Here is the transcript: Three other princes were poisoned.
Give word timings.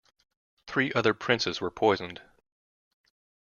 Three 0.65 0.91
other 0.93 1.13
princes 1.13 1.61
were 1.61 1.69
poisoned. 1.69 2.23